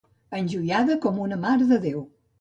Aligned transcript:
Enjoiada 0.37 0.97
com 1.03 1.21
una 1.27 1.39
Mare 1.45 1.69
de 1.73 1.83
Déu. 1.85 2.07